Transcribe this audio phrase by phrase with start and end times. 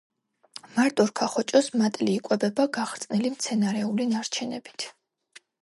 [0.77, 4.91] მარტორქა ხოჭოს მატლი იკვებება გახრწნილი მცენარეული ნარჩენებით.